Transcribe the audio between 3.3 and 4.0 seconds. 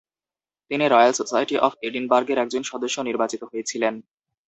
হয়েছিলেন।